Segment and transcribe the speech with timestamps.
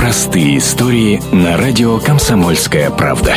[0.00, 3.34] Простые истории на радио «Комсомольская правда».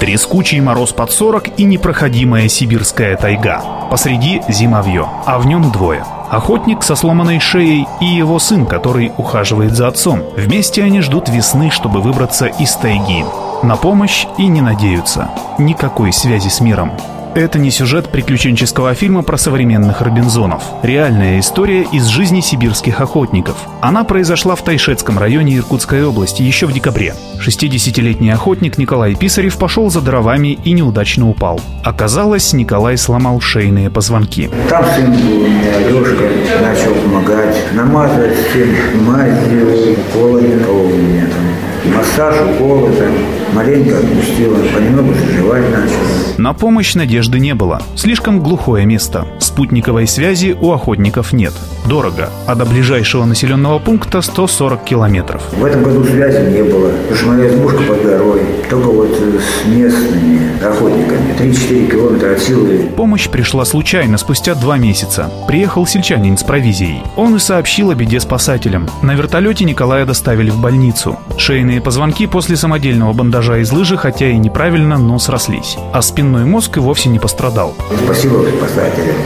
[0.00, 3.60] Трескучий мороз под 40 и непроходимая сибирская тайга.
[3.90, 6.06] Посреди зимовье, а в нем двое.
[6.30, 10.22] Охотник со сломанной шеей и его сын, который ухаживает за отцом.
[10.34, 13.26] Вместе они ждут весны, чтобы выбраться из тайги.
[13.62, 15.28] На помощь и не надеются.
[15.58, 16.92] Никакой связи с миром.
[17.34, 20.62] Это не сюжет приключенческого фильма про современных Робинзонов.
[20.82, 23.56] Реальная история из жизни сибирских охотников.
[23.80, 27.14] Она произошла в Тайшетском районе Иркутской области еще в декабре.
[27.40, 31.58] 60-летний охотник Николай Писарев пошел за дровами и неудачно упал.
[31.82, 34.50] Оказалось, Николай сломал шейные позвонки.
[34.68, 36.28] Там сын был у меня, Лешка,
[36.60, 43.10] начал помогать, намазывать всем мазью, уколами, кого у меня там, массаж, уколы там,
[43.54, 46.21] маленько отпустила, понемногу заживать начал.
[46.38, 47.82] На помощь надежды не было.
[47.94, 49.26] Слишком глухое место.
[49.38, 51.52] Спутниковой связи у охотников нет.
[51.88, 52.30] Дорого.
[52.46, 55.42] А до ближайшего населенного пункта 140 километров.
[55.52, 58.40] В этом году связи не было, потому что моя избушка под горой,
[58.70, 62.90] только вот с местными охотниками, 3-4 километра от силы.
[62.96, 65.30] Помощь пришла случайно, спустя два месяца.
[65.48, 67.02] Приехал сельчанин с провизией.
[67.16, 68.88] Он и сообщил о беде спасателям.
[69.02, 71.18] На вертолете Николая доставили в больницу.
[71.36, 75.76] Шейные позвонки после самодельного бандажа из лыжи, хотя и неправильно, но срослись.
[75.92, 77.74] А спинной мозг и вовсе не пострадал.
[78.04, 79.16] Спасибо спасателям,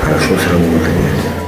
[0.00, 1.41] хорошо сработали.